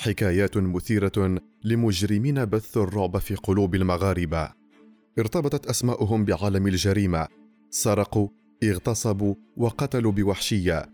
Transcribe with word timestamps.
حكايات 0.00 0.56
مثيرة 0.56 1.40
لمجرمين 1.64 2.44
بثوا 2.44 2.84
الرعب 2.84 3.18
في 3.18 3.34
قلوب 3.34 3.74
المغاربة. 3.74 4.48
ارتبطت 5.18 5.66
أسماؤهم 5.66 6.24
بعالم 6.24 6.66
الجريمة. 6.66 7.28
سرقوا 7.70 8.28
اغتصبوا 8.64 9.34
وقتلوا 9.56 10.12
بوحشية. 10.12 10.86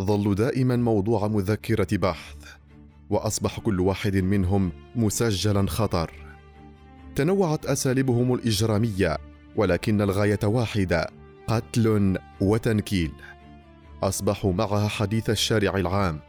ظلوا 0.00 0.34
دائما 0.34 0.76
موضوع 0.76 1.28
مذكرة 1.28 1.96
بحث. 1.96 2.36
وأصبح 3.10 3.60
كل 3.60 3.80
واحد 3.80 4.16
منهم 4.16 4.72
مسجلا 4.96 5.66
خطر. 5.66 6.12
تنوعت 7.16 7.66
أساليبهم 7.66 8.34
الإجرامية 8.34 9.16
ولكن 9.56 10.00
الغاية 10.00 10.40
واحدة 10.44 11.06
قتل 11.46 12.18
وتنكيل. 12.40 13.12
أصبحوا 14.02 14.52
معها 14.52 14.88
حديث 14.88 15.30
الشارع 15.30 15.76
العام. 15.76 16.20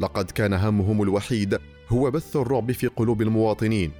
لقد 0.00 0.30
كان 0.30 0.52
همهم 0.52 1.02
الوحيد 1.02 1.58
هو 1.88 2.10
بث 2.10 2.36
الرعب 2.36 2.72
في 2.72 2.86
قلوب 2.86 3.22
المواطنين. 3.22 3.92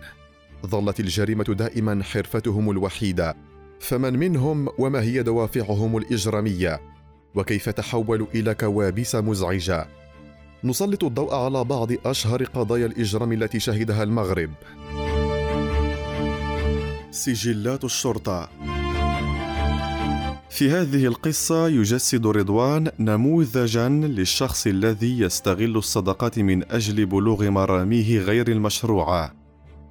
ظلت 0.67 1.01
الجريمة 1.01 1.45
دائما 1.45 2.03
حرفتهم 2.03 2.71
الوحيدة. 2.71 3.37
فمن 3.81 4.19
منهم 4.19 4.69
وما 4.79 5.01
هي 5.01 5.23
دوافعهم 5.23 5.97
الإجرامية؟ 5.97 6.81
وكيف 7.35 7.69
تحولوا 7.69 8.27
إلى 8.35 8.55
كوابيس 8.55 9.15
مزعجة؟ 9.15 9.89
نسلط 10.65 11.05
الضوء 11.05 11.35
على 11.35 11.65
بعض 11.65 11.89
أشهر 12.07 12.45
قضايا 12.45 12.87
الإجرام 12.87 13.33
التي 13.33 13.61
شهدها 13.61 14.03
المغرب. 14.03 14.51
سجلات 17.11 17.85
الشرطة. 17.85 18.49
في 20.51 20.71
هذه 20.71 21.07
القصة 21.07 21.69
يجسد 21.69 22.27
رضوان 22.27 22.91
نموذجا 23.01 23.89
للشخص 23.89 24.67
الذي 24.67 25.21
يستغل 25.21 25.77
الصداقات 25.77 26.39
من 26.39 26.73
أجل 26.73 27.07
بلوغ 27.07 27.51
مراميه 27.51 28.19
غير 28.19 28.49
المشروعة. 28.49 29.33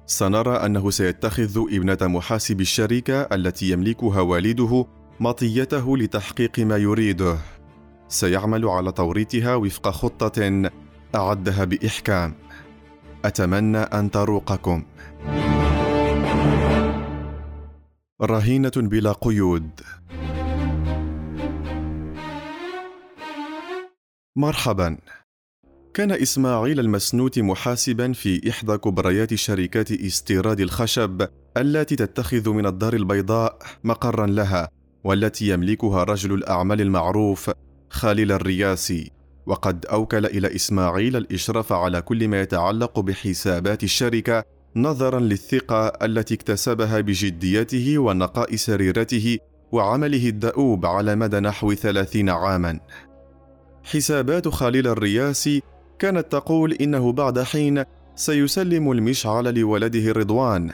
سنرى 0.06 0.56
أنه 0.56 0.90
سيتخذ 0.90 1.58
ابنة 1.58 1.98
محاسب 2.02 2.60
الشركة 2.60 3.20
التي 3.20 3.70
يملكها 3.70 4.20
والده 4.20 4.86
مطيته 5.20 5.96
لتحقيق 5.96 6.58
ما 6.58 6.76
يريده. 6.76 7.38
سيعمل 8.08 8.64
على 8.64 8.92
توريطها 8.92 9.54
وفق 9.54 9.88
خطة 9.88 10.70
أعدها 11.14 11.64
بإحكام. 11.64 12.34
أتمنى 13.24 13.78
أن 13.78 14.10
تروقكم. 14.10 14.84
رهينة 18.22 18.72
بلا 18.76 19.12
قيود 19.12 19.70
مرحبا. 24.40 24.96
كان 25.94 26.12
إسماعيل 26.12 26.80
المسنوت 26.80 27.38
محاسبا 27.38 28.12
في 28.12 28.50
إحدى 28.50 28.76
كبريات 28.76 29.34
شركات 29.34 29.92
استيراد 29.92 30.60
الخشب 30.60 31.28
التي 31.56 31.96
تتخذ 31.96 32.50
من 32.50 32.66
الدار 32.66 32.94
البيضاء 32.94 33.58
مقرا 33.84 34.26
لها 34.26 34.68
والتي 35.04 35.48
يملكها 35.48 36.04
رجل 36.04 36.34
الأعمال 36.34 36.80
المعروف 36.80 37.50
خالد 37.90 38.30
الرياسي. 38.32 39.10
وقد 39.46 39.86
أوكل 39.86 40.26
إلى 40.26 40.54
إسماعيل 40.54 41.16
الإشراف 41.16 41.72
على 41.72 42.02
كل 42.02 42.28
ما 42.28 42.40
يتعلق 42.40 43.00
بحسابات 43.00 43.84
الشركة 43.84 44.44
نظرا 44.76 45.20
للثقة 45.20 45.86
التي 45.86 46.34
اكتسبها 46.34 47.00
بجديته 47.00 47.98
ونقاء 47.98 48.56
سريرته 48.56 49.38
وعمله 49.72 50.28
الدؤوب 50.28 50.86
على 50.86 51.16
مدى 51.16 51.40
نحو 51.40 51.74
ثلاثين 51.74 52.28
عاما. 52.28 52.80
حسابات 53.84 54.48
خليل 54.48 54.86
الرياسي 54.86 55.62
كانت 55.98 56.32
تقول 56.32 56.72
إنه 56.72 57.12
بعد 57.12 57.42
حين 57.42 57.84
سيسلم 58.14 58.92
المشعل 58.92 59.54
لولده 59.58 60.12
رضوان 60.12 60.70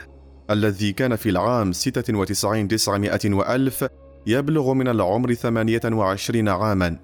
الذي 0.49 0.93
كان 0.93 1.15
في 1.15 1.29
العام 1.29 1.71
96 1.71 2.67
900 2.67 3.19
وألف 3.25 3.87
يبلغ 4.27 4.73
من 4.73 4.87
العمر 4.87 5.33
28 5.33 6.49
عاما. 6.49 6.97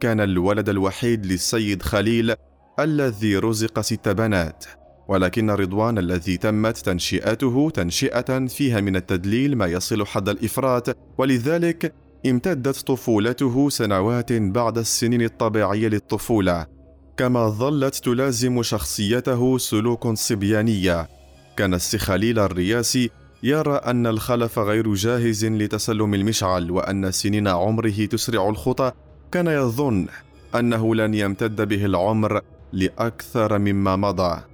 كان 0.00 0.20
الولد 0.20 0.68
الوحيد 0.68 1.26
للسيد 1.26 1.82
خليل 1.82 2.34
الذي 2.78 3.36
رزق 3.36 3.80
ست 3.80 4.08
بنات 4.08 4.64
ولكن 5.08 5.50
رضوان 5.50 5.98
الذي 5.98 6.36
تمت 6.36 6.78
تنشئته 6.78 7.70
تنشئة 7.70 8.46
فيها 8.46 8.80
من 8.80 8.96
التدليل 8.96 9.56
ما 9.56 9.66
يصل 9.66 10.06
حد 10.06 10.28
الإفراط 10.28 10.96
ولذلك 11.18 11.94
امتدت 12.26 12.78
طفولته 12.78 13.68
سنوات 13.68 14.32
بعد 14.32 14.78
السنين 14.78 15.22
الطبيعية 15.22 15.88
للطفولة 15.88 16.66
كما 17.16 17.48
ظلت 17.48 17.94
تلازم 17.94 18.62
شخصيته 18.62 19.58
سلوك 19.58 20.08
صبيانية. 20.08 21.08
كان 21.56 21.74
السخليل 21.74 22.38
الرياسي 22.38 23.10
يرى 23.42 23.74
أن 23.74 24.06
الخلف 24.06 24.58
غير 24.58 24.94
جاهز 24.94 25.44
لتسلم 25.44 26.14
المشعل 26.14 26.70
وأن 26.70 27.10
سنين 27.10 27.48
عمره 27.48 28.04
تسرع 28.04 28.48
الخطى. 28.48 28.92
كان 29.32 29.46
يظن 29.46 30.06
أنه 30.54 30.94
لن 30.94 31.14
يمتد 31.14 31.68
به 31.68 31.84
العمر 31.84 32.40
لأكثر 32.72 33.58
مما 33.58 33.96
مضى. 33.96 34.49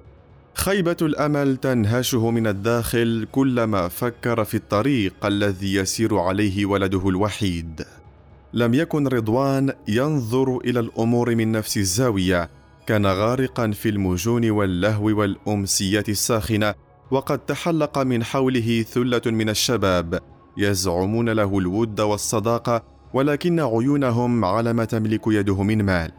خيبة 0.57 0.97
الأمل 1.03 1.57
تنهشه 1.57 2.31
من 2.31 2.47
الداخل 2.47 3.27
كلما 3.33 3.89
فكر 3.89 4.45
في 4.45 4.55
الطريق 4.55 5.27
الذي 5.27 5.75
يسير 5.75 6.19
عليه 6.19 6.67
ولده 6.67 7.09
الوحيد. 7.09 7.85
لم 8.53 8.75
يكن 8.75 9.09
رضوان 9.09 9.73
ينظر 9.89 10.59
إلى 10.59 10.81
الأمور 10.81 11.35
من 11.35 11.53
نفس 11.53 11.77
الزاوية، 11.77 12.51
كان 12.87 13.07
غارقا 13.07 13.71
في 13.71 13.89
المجون 13.89 14.51
واللهو 14.51 15.05
والأمسيات 15.05 16.09
الساخنة، 16.09 16.75
وقد 17.11 17.39
تحلق 17.39 17.99
من 17.99 18.25
حوله 18.25 18.83
ثلة 18.83 19.23
من 19.27 19.49
الشباب 19.49 20.21
يزعمون 20.57 21.29
له 21.29 21.59
الود 21.59 22.01
والصداقة، 22.01 22.83
ولكن 23.15 23.61
عيونهم 23.61 24.45
على 24.45 24.73
ما 24.73 24.85
تملك 24.85 25.23
يده 25.27 25.63
من 25.63 25.83
مال. 25.83 26.13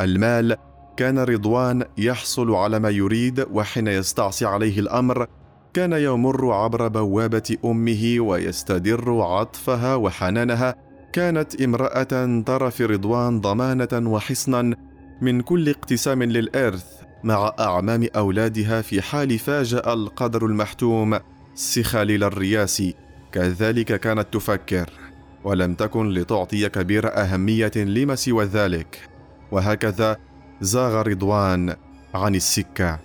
المال 0.00 0.56
كان 0.98 1.18
رضوان 1.18 1.84
يحصل 1.98 2.54
على 2.54 2.78
ما 2.78 2.90
يريد 2.90 3.46
وحين 3.52 3.86
يستعصي 3.86 4.46
عليه 4.46 4.80
الأمر 4.80 5.26
كان 5.74 5.92
يمر 5.92 6.52
عبر 6.52 6.88
بوابة 6.88 7.56
أمه 7.64 8.16
ويستدر 8.20 9.20
عطفها 9.22 9.94
وحنانها. 9.94 10.74
كانت 11.12 11.62
امرأة 11.62 12.42
ترى 12.46 12.70
في 12.70 12.84
رضوان 12.84 13.40
ضمانة 13.40 14.10
وحصنا 14.10 14.76
من 15.22 15.40
كل 15.40 15.68
اقتسام 15.68 16.22
للإرث 16.22 16.84
مع 17.24 17.54
أعمام 17.60 18.06
أولادها 18.16 18.82
في 18.82 19.02
حال 19.02 19.38
فاجأ 19.38 19.92
القدر 19.92 20.46
المحتوم 20.46 21.18
سخاليل 21.54 22.24
الرياسي 22.24 22.94
كذلك 23.32 24.00
كانت 24.00 24.26
تفكر 24.32 24.90
ولم 25.44 25.74
تكن 25.74 26.08
لتعطي 26.08 26.68
كبير 26.68 27.16
أهمية 27.16 27.72
لما 27.76 28.14
سوى 28.14 28.44
ذلك. 28.44 29.08
وهكذا 29.50 30.27
زاغ 30.60 31.02
رضوان 31.02 31.76
عن 32.14 32.34
السكة. 32.34 32.98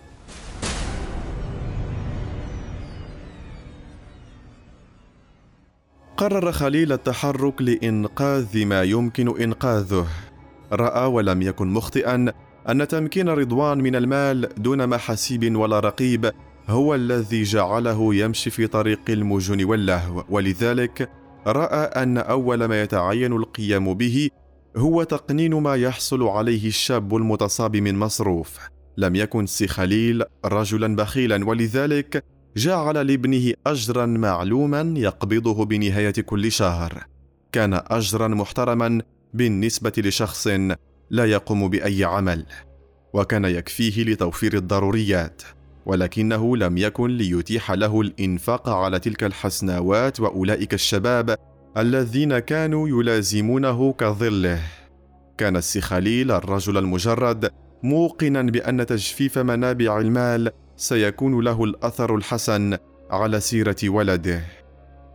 قرر 6.18 6.52
خليل 6.52 6.92
التحرك 6.92 7.62
لإنقاذ 7.62 8.66
ما 8.66 8.84
يمكن 8.84 9.42
إنقاذه. 9.42 10.08
رأى 10.72 11.06
ولم 11.06 11.42
يكن 11.42 11.68
مخطئا 11.68 12.34
أن 12.70 12.88
تمكين 12.88 13.30
رضوان 13.30 13.78
من 13.78 13.96
المال 13.96 14.50
دون 14.58 14.88
محاسيب 14.88 15.56
ولا 15.56 15.80
رقيب 15.80 16.32
هو 16.70 16.96
الذي 16.96 17.44
جعله 17.44 18.16
يمشي 18.16 18.50
في 18.50 18.68
طريق 18.68 19.00
المجن 19.10 19.64
واللهو 19.64 20.24
ولذلك 20.30 21.10
رأى 21.48 22.04
أن 22.04 22.18
أول 22.18 22.66
ما 22.66 22.82
يتعين 22.82 23.34
القيام 23.34 23.94
به 23.94 24.30
هو 24.78 25.04
تقنين 25.04 25.54
ما 25.54 25.76
يحصل 25.76 26.24
عليه 26.24 26.68
الشاب 26.68 27.16
المتصاب 27.16 27.76
من 27.76 28.00
مصروف. 28.00 28.60
لم 28.98 29.16
يكن 29.16 29.46
سي 29.46 29.68
خليل 29.68 30.24
رجلا 30.46 30.96
بخيلا 30.96 31.46
ولذلك 31.46 32.24
جعل 32.58 33.08
لابنه 33.08 33.54
اجرا 33.68 34.06
معلوما 34.06 34.94
يقبضه 34.98 35.66
بنهاية 35.66 36.12
كل 36.12 36.52
شهر. 36.52 37.06
كان 37.52 37.82
اجرا 37.88 38.28
محترما 38.28 39.02
بالنسبة 39.34 39.94
لشخص 39.98 40.48
لا 41.10 41.26
يقوم 41.26 41.70
بأي 41.70 42.04
عمل 42.04 42.46
وكان 43.14 43.46
يكفيه 43.46 44.04
لتوفير 44.04 44.54
الضروريات 44.54 45.42
ولكنه 45.86 46.58
لم 46.58 46.78
يكن 46.78 47.18
ليتيح 47.18 47.72
له 47.72 48.02
الإنفاق 48.02 48.70
على 48.70 49.00
تلك 49.00 49.24
الحسناوات 49.24 50.20
وأولئك 50.20 50.74
الشباب 50.74 51.36
الذين 51.78 52.40
كانوا 52.40 52.90
يلازمونه 52.90 53.94
كظله. 53.94 54.60
كان 55.38 55.56
السي 55.58 55.82
خليل 55.82 56.32
الرجل 56.32 56.78
المجرد 56.78 57.50
موقنا 57.84 58.42
بأن 58.42 58.86
تجفيف 58.86 59.38
منابع 59.38 60.00
المال 60.00 60.52
سيكون 60.78 61.44
له 61.44 61.64
الأثر 61.64 62.16
الحسن 62.16 62.78
على 63.12 63.40
سيرة 63.40 63.76
ولده. 63.84 64.42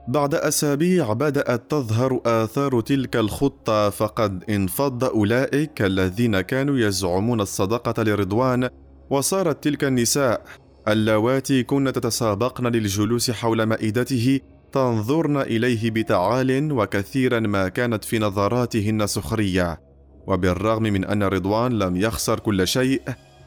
بعد 0.09 0.35
أسابيع 0.35 1.13
بدأت 1.13 1.71
تظهر 1.71 2.21
آثار 2.27 2.81
تلك 2.81 3.17
الخطة 3.17 3.91
فقد 3.91 4.45
انفض 4.51 5.05
أولئك 5.05 5.83
الذين 5.83 6.41
كانوا 6.41 6.79
يزعمون 6.79 7.41
الصداقه 7.41 8.03
لرضوان 8.03 8.69
وصارت 9.11 9.65
تلك 9.65 9.85
النساء 9.85 10.45
اللواتي 10.89 11.63
كن 11.63 11.93
تتسابقن 11.93 12.67
للجلوس 12.67 13.31
حول 13.31 13.63
مائدته 13.63 14.41
تنظرن 14.73 15.37
إليه 15.37 15.91
بتعال 15.91 16.73
وكثيرا 16.73 17.41
ما 17.41 17.69
كانت 17.69 18.05
في 18.05 18.19
نظراتهن 18.19 19.07
سخرية 19.07 19.81
وبالرغم 20.27 20.83
من 20.83 21.05
أن 21.05 21.23
رضوان 21.23 21.79
لم 21.79 21.97
يخسر 21.97 22.41
كل 22.41 22.69
شيء 22.69 23.03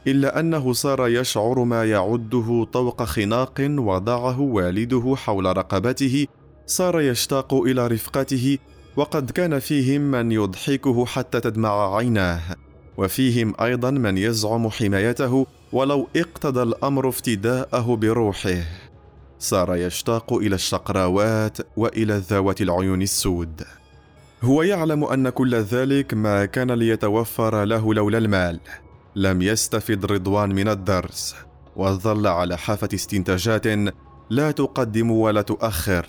إلا 0.08 0.40
أنه 0.40 0.74
صار 0.74 1.08
يشعر 1.08 1.64
ما 1.64 1.86
يعده 1.86 2.68
طوق 2.74 3.04
خناق 3.04 3.54
وضعه 3.60 4.40
والده 4.42 5.16
حول 5.18 5.58
رقبته 5.58 6.28
صار 6.66 7.02
يشتاق 7.02 7.54
إلى 7.54 7.88
رفقته 7.88 8.58
وقد 8.96 9.32
كان 9.32 9.60
فيهم 9.60 10.02
من 10.02 10.32
يضحكه 10.32 11.06
حتى 11.06 11.40
تدمع 11.40 11.96
عيناه. 11.96 12.42
وفيهم 12.98 13.54
أيضا 13.62 13.92
من 13.92 14.18
يزعم 14.18 14.70
حمايته 14.70 15.48
ولو 15.72 16.08
اقتضى 16.16 16.64
الأمر 16.64 17.10
افتداءه 17.10 17.96
بروحه. 17.96 18.64
صار 19.42 19.76
يشتاق 19.76 20.34
إلى 20.34 20.56
الشقراوات 20.56 21.58
وإلى 21.78 22.14
ذوات 22.14 22.62
العيون 22.62 23.02
السود. 23.02 23.62
هو 24.44 24.64
يعلم 24.64 25.04
أن 25.04 25.30
كل 25.30 25.56
ذلك 25.56 26.14
ما 26.14 26.46
كان 26.46 26.72
ليتوفر 26.72 27.64
له 27.64 27.94
لولا 27.94 28.18
المال. 28.18 28.60
لم 29.16 29.42
يستفد 29.42 30.06
رضوان 30.06 30.56
من 30.56 30.68
الدرس 30.68 31.36
وظل 31.76 32.28
على 32.28 32.58
حافة 32.58 32.90
استنتاجات 32.94 33.66
لا 34.30 34.52
تقدم 34.52 35.12
ولا 35.12 35.42
تؤخر. 35.42 36.06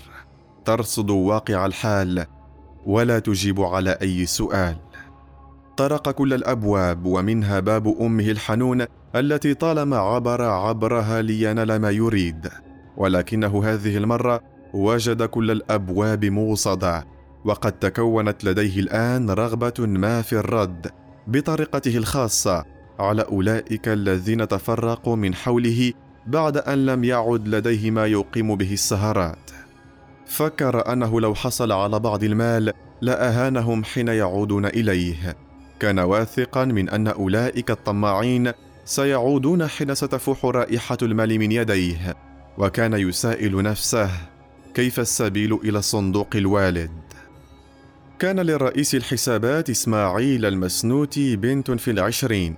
ترصد 0.64 1.10
واقع 1.10 1.66
الحال 1.66 2.26
ولا 2.86 3.18
تجيب 3.18 3.60
على 3.60 3.98
أي 4.02 4.26
سؤال. 4.26 4.76
طرق 5.76 6.10
كل 6.10 6.34
الأبواب 6.34 7.06
ومنها 7.06 7.60
باب 7.60 7.96
أمه 8.00 8.30
الحنون 8.30 8.84
التي 9.16 9.54
طالما 9.54 9.96
عبر 9.96 10.42
عبرها 10.42 11.22
لينال 11.22 11.76
ما 11.76 11.90
يريد. 11.90 12.48
ولكنه 12.96 13.64
هذه 13.64 13.96
المرة 13.96 14.40
وجد 14.74 15.22
كل 15.22 15.50
الأبواب 15.50 16.24
موصدة 16.24 17.06
وقد 17.44 17.72
تكونت 17.72 18.44
لديه 18.44 18.80
الآن 18.80 19.30
رغبة 19.30 19.74
ما 19.78 20.22
في 20.22 20.32
الرد 20.32 20.90
بطريقته 21.26 21.96
الخاصة 21.96 22.64
على 22.98 23.22
أولئك 23.22 23.88
الذين 23.88 24.48
تفرقوا 24.48 25.16
من 25.16 25.34
حوله 25.34 25.92
بعد 26.26 26.56
أن 26.56 26.86
لم 26.86 27.04
يعد 27.04 27.48
لديه 27.48 27.90
ما 27.90 28.06
يقيم 28.06 28.56
به 28.56 28.72
السهرات. 28.72 29.50
فكر 30.26 30.92
أنه 30.92 31.20
لو 31.20 31.34
حصل 31.34 31.72
على 31.72 31.98
بعض 31.98 32.24
المال 32.24 32.72
لأهانهم 33.00 33.84
حين 33.84 34.08
يعودون 34.08 34.66
إليه. 34.66 35.36
كان 35.80 35.98
واثقا 35.98 36.64
من 36.64 36.88
أن 36.88 37.08
أولئك 37.08 37.70
الطماعين 37.70 38.52
سيعودون 38.84 39.66
حين 39.66 39.94
ستفوح 39.94 40.44
رائحة 40.44 40.98
المال 41.02 41.38
من 41.38 41.52
يديه. 41.52 42.16
وكان 42.58 42.92
يسائل 42.92 43.62
نفسه 43.62 44.10
كيف 44.74 45.00
السبيل 45.00 45.54
إلى 45.54 45.82
صندوق 45.82 46.28
الوالد؟ 46.34 46.90
كان 48.18 48.40
لرئيس 48.40 48.94
الحسابات 48.94 49.70
إسماعيل 49.70 50.46
المسنوتي 50.46 51.36
بنت 51.36 51.70
في 51.70 51.90
العشرين. 51.90 52.54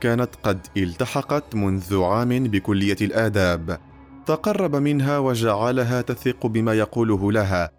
كانت 0.00 0.30
قد 0.42 0.58
التحقت 0.76 1.54
منذ 1.54 2.02
عام 2.02 2.28
بكلية 2.28 2.96
الآداب. 3.00 3.78
تقرب 4.26 4.76
منها 4.76 5.18
وجعلها 5.18 6.00
تثق 6.00 6.46
بما 6.46 6.74
يقوله 6.74 7.32
لها. 7.32 7.70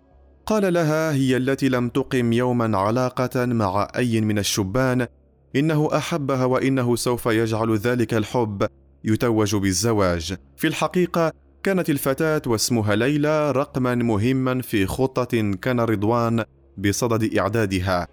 قال 0.46 0.74
لها 0.74 1.14
هي 1.14 1.38
التي 1.38 1.70
لم 1.70 1.90
تقم 1.90 2.34
يوما 2.34 2.78
علاقة 2.78 3.46
مع 3.46 3.88
أي 3.96 4.22
من 4.22 4.40
الشبان. 4.40 5.08
إنه 5.56 5.90
أحبها 5.94 6.46
وإنه 6.46 6.96
سوف 6.96 7.26
يجعل 7.26 7.78
ذلك 7.78 8.14
الحب. 8.14 8.68
يتوج 9.04 9.56
بالزواج. 9.56 10.36
في 10.58 10.68
الحقيقة 10.68 11.45
كانت 11.66 11.90
الفتاة 11.90 12.42
واسمها 12.48 12.96
ليلى 12.96 13.52
رقما 13.52 13.96
مهما 13.96 14.62
في 14.62 14.86
خطة 14.86 15.52
كان 15.62 15.80
رضوان 15.80 16.44
بصدد 16.78 17.38
إعدادها. 17.38 18.08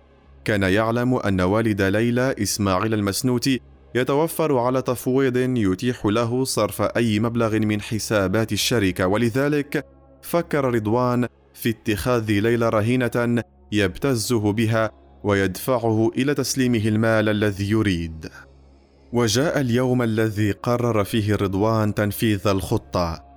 كان 0.44 0.62
يعلم 0.62 1.14
أن 1.14 1.40
والد 1.40 1.82
ليلى 1.82 2.34
إسماعيل 2.43 2.94
المسنوتي 2.94 3.60
يتوفر 3.94 4.58
على 4.58 4.82
تفويض 4.82 5.37
يتيح 5.37 6.06
له 6.06 6.44
صرف 6.44 6.82
أي 6.82 7.20
مبلغ 7.20 7.58
من 7.58 7.81
حسابات 7.81 8.52
الشركة. 8.52 9.06
ولذلك 9.06 9.87
فكر 10.22 10.64
رضوان 10.75 11.26
في 11.54 11.69
اتخاذ 11.69 12.31
ليلى 12.31 12.69
رهينة 12.69 13.43
يبتزه 13.72 14.52
بها 14.52 14.90
ويدفعه 15.25 16.10
إلى 16.16 16.34
تسليمه 16.34 16.88
المال 16.88 17.28
الذي 17.28 17.70
يريد. 17.70 18.28
وجاء 19.12 19.60
اليوم 19.60 20.02
الذي 20.02 20.52
قرر 20.52 21.04
فيه 21.04 21.34
رضوان 21.34 21.94
تنفيذ 21.94 22.49
الخطة. 22.49 23.31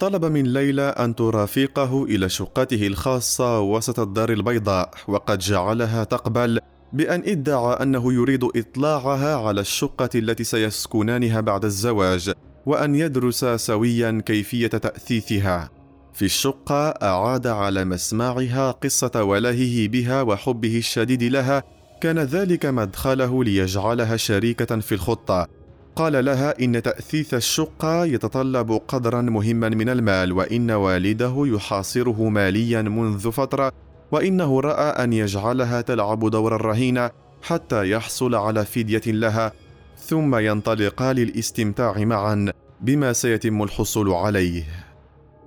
طلب 0.00 0.24
من 0.24 0.52
ليلى 0.52 0.82
أن 0.82 1.14
ترافقه 1.14 2.04
إلى 2.04 2.28
شقته 2.28 2.86
الخاصة 2.86 3.60
وسط 3.60 4.00
الدار 4.00 4.32
البيضاء 4.32 4.90
وقد 5.08 5.38
جعلها 5.38 6.04
تقبل 6.04 6.60
بأن 6.92 7.22
ادعى 7.26 7.82
أنه 7.82 8.12
يريد 8.12 8.44
إطلاعها 8.44 9.36
على 9.36 9.60
الشقة 9.60 10.08
التي 10.14 10.44
سيسكنانها 10.44 11.40
بعد 11.40 11.64
الزواج 11.64 12.32
وأن 12.66 12.94
يدرس 12.94 13.44
سويا 13.44 14.22
كيفية 14.26 14.66
تأثيثها. 14.66 15.70
في 16.14 16.24
الشقة 16.24 16.88
أعاد 16.88 17.46
على 17.46 17.84
مسمعها 17.84 18.70
قصة 18.70 19.22
ولهه 19.24 19.88
بها 19.88 20.22
وحبه 20.22 20.78
الشديد 20.78 21.22
لها 21.22 21.62
كان 22.00 22.18
ذلك 22.18 22.66
مدخله 22.66 23.44
ليجعلها 23.44 24.16
شريكة 24.16 24.80
في 24.80 24.92
الخطة. 24.92 25.59
قال 25.96 26.24
لها 26.24 26.54
إن 26.60 26.82
تأثيث 26.82 27.34
الشقة 27.34 28.04
يتطلب 28.04 28.80
قدرا 28.88 29.22
مهما 29.22 29.68
من 29.68 29.88
المال 29.88 30.32
وإن 30.32 30.70
والده 30.70 31.34
يحاصره 31.36 32.28
ماليا 32.28 32.82
منذ 32.82 33.30
فترة 33.32 33.72
وإنه 34.12 34.60
رأى 34.60 35.04
أن 35.04 35.12
يجعلها 35.12 35.80
تلعب 35.80 36.30
دور 36.30 36.56
الرهينه 36.56 37.10
حتى 37.42 37.90
يحصل 37.90 38.34
على 38.34 38.64
فدية 38.64 39.02
لها 39.06 39.52
ثم 39.98 40.36
ينطلقا 40.36 41.12
للاستمتاع 41.12 41.98
معا 41.98 42.52
بما 42.80 43.12
سيتم 43.12 43.62
الحصول 43.62 44.12
عليه. 44.12 44.64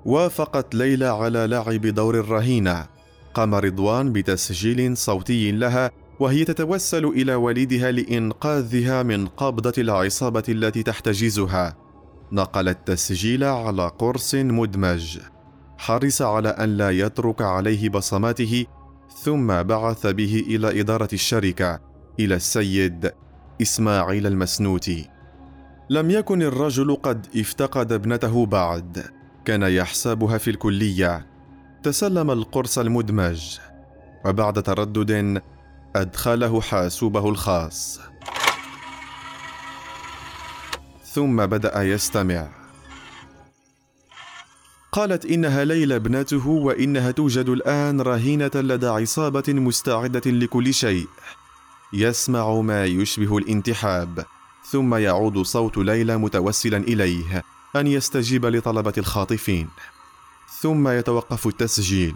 وافقت 0.06 0.75
ليلى 0.75 1.06
على 1.06 1.48
لعب 1.48 1.81
دور 1.81 2.19
الرهينه 2.19 2.86
قام 3.34 3.56
رضوان 3.56 4.13
بتسجيل 4.13 4.98
صوتي 4.98 5.51
لها 5.51 5.92
وهي 6.24 6.46
تتوسل 6.46 7.06
إلى 7.06 7.36
والدها 7.36 7.92
لإنقاذها 7.92 9.04
من 9.04 9.28
قبضة 9.28 9.74
العصابة 9.78 10.44
التي 10.50 10.84
تحتجزها. 10.84 11.78
نقل 12.32 12.70
التسجيل 12.70 13.44
على 13.44 13.88
قرص 14.00 14.36
مدمج. 14.36 15.20
حرص 15.77 16.22
على 16.22 16.50
أن 16.50 16.77
لا 16.77 16.89
يترك 16.89 17.42
عليه 17.42 17.89
بصماته 17.89 18.65
ثم 19.24 19.63
بعث 19.63 20.08
به 20.08 20.44
إلى 20.48 20.82
إدارة 20.82 21.10
الشركة 21.13 21.80
إلى 22.20 22.36
السيد 22.36 23.12
إسماعيل 23.62 24.27
المسنوتي 24.27 25.10
لم 25.89 26.12
يكن 26.12 26.42
الرجل 26.42 26.96
قد 26.96 27.27
افتقد 27.36 27.92
ابنته 27.92 28.46
بعد. 28.46 29.03
كان 29.46 29.62
يحسبها 29.62 30.38
في 30.38 30.50
الكلية. 30.50 31.27
تسلم 31.84 32.32
القرص 32.32 32.80
المدمج. 32.80 33.58
وبعد 34.25 34.63
تردد 34.63 35.42
أدخله 35.96 36.62
حاسوبه 36.62 37.30
الخاص. 37.30 38.00
ثم 41.14 41.46
بدأ 41.46 41.84
يستمع. 41.84 42.48
قالت 44.92 45.26
إنها 45.26 45.64
ليلى 45.66 45.96
ابنته 45.96 46.48
وإنها 46.48 47.12
توجد 47.12 47.50
الآن 47.50 48.02
رهينة 48.02 48.52
لدى 48.56 48.88
عصابة 48.88 49.44
مستعدة 49.48 50.32
لكل 50.32 50.74
شيء. 50.74 51.08
يسمع 51.94 52.62
ما 52.62 52.86
يشبه 52.86 53.38
الانتحاب 53.38 54.26
ثم 54.72 54.96
يعود 54.96 55.42
صوت 55.42 55.78
ليلى 55.78 56.18
متوسلا 56.18 56.78
إليه 56.78 57.44
أن 57.76 57.88
يستجيب 57.88 58.46
لطلبة 58.46 58.94
الخاطفين. 58.98 59.70
ثم 60.62 60.88
يتوقف 60.88 61.48
التسجيل. 61.48 62.16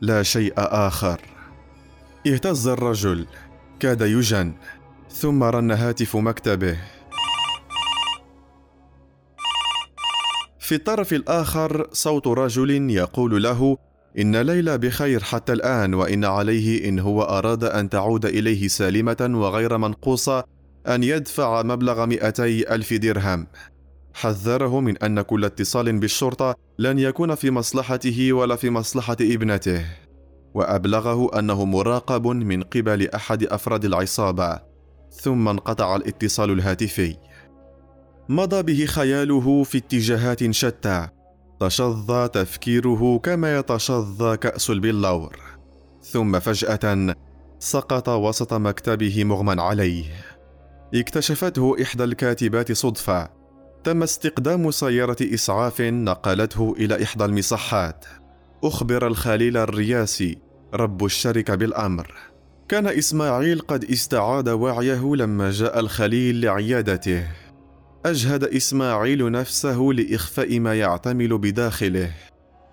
لا 0.00 0.22
شيء 0.22 0.52
آخر. 0.56 1.20
اهتز 2.26 2.68
الرجل 2.68 3.26
كاد 3.80 4.00
يجن 4.00 4.54
ثم 5.10 5.42
رن 5.42 5.70
هاتف 5.70 6.16
مكتبه. 6.16 6.78
في 10.60 10.74
الطرف 10.74 11.12
الآخر 11.12 11.88
صوت 11.92 12.26
رجل 12.26 12.90
يقول 12.90 13.42
له 13.42 13.76
إن 14.18 14.36
ليلى 14.36 14.78
بخير 14.78 15.22
حتى 15.22 15.52
الآن 15.52 15.94
وإن 15.94 16.24
عليه 16.24 16.88
إن 16.88 16.98
هو 16.98 17.22
أراد 17.22 17.64
أن 17.64 17.90
تعود 17.90 18.26
إليه 18.26 18.68
سالمة 18.68 19.30
وغير 19.34 19.78
منقوصة 19.78 20.44
أن 20.86 21.02
يدفع 21.02 21.62
مبلغ 21.62 22.06
مئتي 22.06 22.74
ألف 22.74 22.92
درهم. 22.92 23.46
حذره 24.16 24.80
من 24.80 24.98
أن 24.98 25.20
كل 25.20 25.44
اتصال 25.44 25.98
بالشرطة 25.98 26.54
لن 26.78 26.98
يكون 26.98 27.34
في 27.34 27.50
مصلحته 27.50 28.32
ولا 28.32 28.56
في 28.56 28.70
مصلحة 28.70 29.16
ابنته. 29.20 29.84
وأبلغه 30.54 31.38
أنه 31.38 31.64
مراقب 31.64 32.26
من 32.26 32.62
قبل 32.62 33.08
أحد 33.08 33.44
أفراد 33.44 33.84
العصابة 33.84 34.60
ثم 35.10 35.48
انقطع 35.48 35.96
الاتصال 35.96 36.50
الهاتفي. 36.50 37.16
مضى 38.28 38.62
به 38.62 38.86
خياله 38.86 39.62
في 39.62 39.78
اتجاهات 39.78 40.50
شتى 40.50 41.08
تشظى 41.60 42.28
تفكيره 42.28 43.18
كما 43.18 43.58
يتشظى 43.58 44.36
كأس 44.36 44.70
البلور. 44.70 45.36
ثم 46.02 46.40
فجأة 46.40 47.14
سقط 47.58 48.08
وسط 48.08 48.54
مكتبه 48.54 49.24
مغمى 49.24 49.62
عليه. 49.62 50.04
اكتشفته 50.94 51.82
إحدى 51.82 52.04
الكاتبات 52.04 52.72
صدفة 52.72 53.35
تم 53.86 54.02
استقدام 54.02 54.70
سيارة 54.70 55.16
إسعاف 55.22 55.80
نقلته 55.80 56.74
إلى 56.78 57.02
إحدى 57.02 57.24
المصحات. 57.24 58.04
أخبر 58.64 59.06
الخليل 59.06 59.56
الرياسي 59.56 60.38
رب 60.74 61.04
الشركة 61.04 61.54
بالأمر. 61.54 62.14
كان 62.68 62.86
إسماعيل 62.86 63.60
قد 63.60 63.84
استعاد 63.84 64.48
وعيه 64.48 65.14
لما 65.16 65.50
جاء 65.50 65.80
الخليل 65.80 66.40
لعيادته. 66.40 67.28
أجهد 68.06 68.44
إسماعيل 68.44 69.30
نفسه 69.30 69.78
لإخفاء 69.78 70.60
ما 70.60 70.74
يعتمل 70.74 71.38
بداخله. 71.38 72.12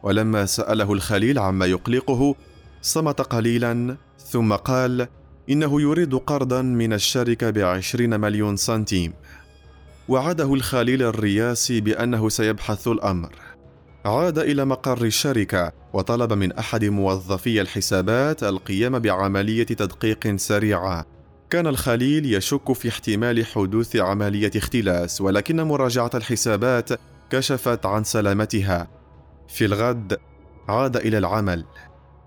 ولما 0.03 0.45
سأله 0.45 0.93
الخليل 0.93 1.39
عما 1.39 1.65
يقلقه 1.65 2.35
صمت 2.81 3.21
قليلا 3.21 3.97
ثم 4.17 4.53
قال 4.53 5.07
إنه 5.49 5.81
يريد 5.81 6.15
قرضا 6.15 6.61
من 6.61 6.93
الشركة 6.93 7.49
بعشرين 7.49 8.19
مليون 8.19 8.55
سنتيم. 8.55 9.13
وعده 10.07 10.53
الخليل 10.53 11.03
الرياسي 11.03 11.81
بأنه 11.81 12.29
سيبحث 12.29 12.87
الأمر. 12.87 13.29
عاد 14.05 14.39
إلى 14.39 14.65
مقر 14.65 15.05
الشركة 15.05 15.71
وطلب 15.93 16.33
من 16.33 16.51
أحد 16.51 16.85
موظفي 16.85 17.61
الحسابات 17.61 18.43
القيام 18.43 18.99
بعملية 18.99 19.63
تدقيق 19.63 20.35
سريعة. 20.35 21.05
كان 21.49 21.67
الخليل 21.67 22.33
يشك 22.33 22.73
في 22.73 22.89
احتمال 22.89 23.45
حدوث 23.45 23.95
عملية 23.95 24.51
اختلاس 24.55 25.21
ولكن 25.21 25.61
مراجعة 25.61 26.11
الحسابات 26.15 26.89
كشفت 27.29 27.85
عن 27.85 28.03
سلامتها. 28.03 28.87
في 29.47 29.65
الغد 29.65 30.17
عاد 30.67 30.97
إلى 30.97 31.17
العمل. 31.17 31.65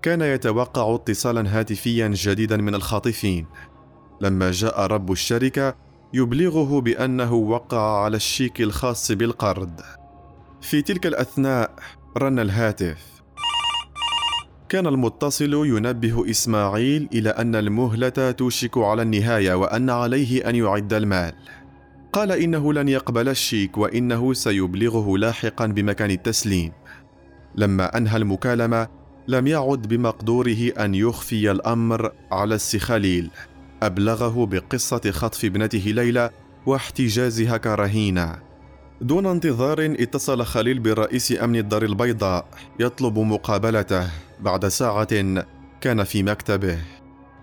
كان 0.01 0.21
يتوقع 0.21 0.95
اتصالا 0.95 1.59
هاتفيا 1.59 2.07
جديدا 2.07 2.57
من 2.57 2.75
الخاطفين. 2.75 3.45
لما 4.21 4.51
جاء 4.51 4.81
رب 4.81 5.11
الشركة 5.11 5.86
يبلغه 6.13 6.81
بأنه 6.81 7.33
وقع 7.33 8.03
على 8.03 8.17
الشيك 8.17 8.61
الخاص 8.61 9.11
بالقرض. 9.11 9.81
في 10.61 10.81
تلك 10.81 11.05
الأثناء 11.05 11.71
رن 12.17 12.39
الهاتف. 12.39 12.97
كان 14.69 14.87
المتصل 14.87 15.53
ينبه 15.53 16.29
إسماعيل 16.29 17.09
إلى 17.13 17.29
أن 17.29 17.55
المهلة 17.55 18.31
توشك 18.31 18.77
على 18.77 19.01
النهاية 19.01 19.53
وأن 19.53 19.89
عليه 19.89 20.49
أن 20.49 20.55
يعد 20.55 20.93
المال. 20.93 21.33
قال 22.13 22.31
إنه 22.31 22.73
لن 22.73 22.89
يقبل 22.89 23.29
الشيك 23.29 23.77
وإنه 23.77 24.33
سيبلغه 24.33 25.17
لاحقا 25.17 25.65
بمكان 25.65 26.11
التسليم. 26.11 26.71
لما 27.55 27.97
أنهى 27.97 28.17
المكالمة 28.17 28.87
لم 29.27 29.47
يعد 29.47 29.87
بمقدوره 29.87 30.71
أن 30.79 30.95
يخفي 30.95 31.51
الأمر 31.51 32.11
على 32.31 32.55
السي 32.55 32.79
خليل 33.81 33.91
أبلغه 33.91 34.45
بقصة 34.45 35.11
خطف 35.11 35.45
ابنته 35.45 35.83
ليلى 35.85 36.29
واحتجازها 36.65 37.57
كرهينة. 37.57 38.39
دون 39.01 39.25
انتظار 39.25 39.95
اتصل 39.99 40.45
خليل 40.45 40.79
برئيس 40.79 41.33
أمن 41.41 41.55
الدار 41.55 41.83
البيضاء 41.83 42.45
يطلب 42.79 43.19
مقابلته. 43.19 44.09
بعد 44.39 44.67
ساعة 44.67 45.43
كان 45.81 46.03
في 46.03 46.23
مكتبه. 46.23 46.77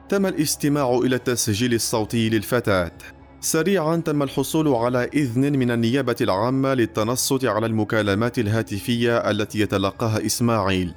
تم 0.08 0.26
الاستماع 0.26 1.00
إلى 1.04 1.16
التسجيل 1.16 1.74
الصوتي 1.74 2.28
للفتاة. 2.28 2.92
سريعا 3.40 3.96
تم 3.96 4.22
الحصول 4.22 4.68
على 4.68 5.04
إذن 5.14 5.58
من 5.58 5.70
النيابة 5.70 6.16
العامة 6.20 6.74
للتنصت 6.74 7.44
على 7.44 7.66
المكالمات 7.66 8.38
الهاتفية 8.38 9.30
التي 9.30 9.60
يتلقاها 9.60 10.26
إسماعيل. 10.26 10.94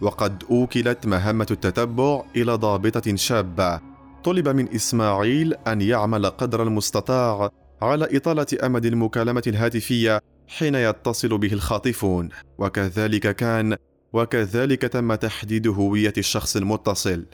وقد 0.00 0.42
أوكلت 0.50 1.06
مهمة 1.06 1.46
التتبع 1.50 2.22
إلى 2.36 2.54
ضابطة 2.54 3.16
شابة. 3.16 3.95
طلب 4.26 4.48
من 4.48 4.74
إسماعيل 4.74 5.54
أن 5.54 5.80
يعمل 5.80 6.26
قدر 6.26 6.62
المستطاع 6.62 7.50
على 7.82 8.16
إطالة 8.16 8.46
أمد 8.62 8.86
المكالمة 8.86 9.42
الهاتفية 9.46 10.20
حين 10.48 10.74
يتصل 10.74 11.38
به 11.38 11.52
الخاطفون 11.52 12.28
وكذلك 12.58 13.36
كان 13.36 13.76
وكذلك 14.12 14.82
تم 14.82 15.14
تحديد 15.14 15.68
هوية 15.68 16.12
الشخص 16.18 16.56
المتصل. 16.56 17.26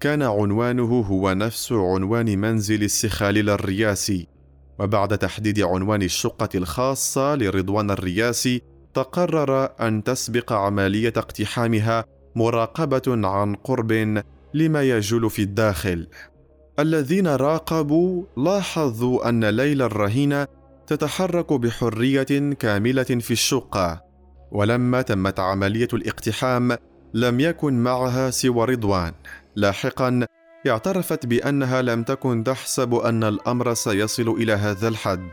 كان 0.00 0.22
عنوانه 0.22 1.00
هو 1.00 1.32
نفس 1.32 1.72
عنوان 1.72 2.38
منزل 2.38 2.82
السخاليل 2.82 3.50
الرياسي 3.50 4.26
وبعد 4.78 5.18
تحديد 5.18 5.60
عنوان 5.60 6.02
الشقة 6.02 6.48
الخاصة 6.54 7.34
لرضوان 7.34 7.90
الرياسي 7.90 8.62
تقرر 8.94 9.68
أن 9.80 10.04
تسبق 10.04 10.52
عملية 10.52 11.12
اقتحامها 11.16 12.04
مراقبة 12.36 13.28
عن 13.28 13.54
قرب 13.54 14.22
لما 14.54 14.82
يجول 14.82 15.30
في 15.30 15.42
الداخل. 15.42 16.06
الذين 16.78 17.26
راقبوا 17.26 18.24
لاحظوا 18.36 19.28
أن 19.28 19.44
ليلى 19.44 19.84
الرهينه 19.84 20.46
تتحرك 20.86 21.52
بحرية 21.52 22.52
كاملة 22.58 23.02
في 23.02 23.30
الشقة. 23.30 24.04
ولما 24.52 25.02
تمت 25.02 25.40
عملية 25.40 25.88
الاقتحام 25.92 26.76
لم 27.14 27.40
يكن 27.40 27.82
معها 27.82 28.30
سوى 28.30 28.64
رضوان. 28.66 29.12
لاحقا 29.56 30.26
اعترفت 30.66 31.26
بأنها 31.26 31.82
لم 31.82 32.02
تكن 32.02 32.44
تحسب 32.44 32.94
أن 32.94 33.24
الأمر 33.24 33.74
سيصل 33.74 34.28
إلى 34.28 34.52
هذا 34.52 34.88
الحد. 34.88 35.28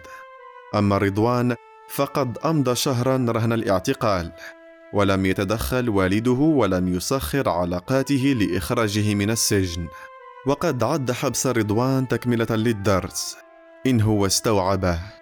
أما 0.75 0.97
رضوان 0.97 1.55
فقد 1.89 2.37
أمضى 2.45 2.75
شهرا 2.75 3.25
رهن 3.29 3.53
الاعتقال. 3.53 4.31
ولم 4.93 5.25
يتدخل 5.25 5.89
والده 5.89 6.31
ولم 6.31 6.87
يسخر 6.87 7.49
علاقاته 7.49 8.35
لإخراجه 8.39 9.15
من 9.15 9.29
السجن. 9.29 9.87
وقد 10.47 10.83
عد 10.83 11.11
حبس 11.11 11.47
رضوان 11.47 12.07
تكملة 12.07 12.47
للدرس. 12.49 13.37
إن 13.87 14.01
هو 14.01 14.25
استوعبه. 14.25 15.16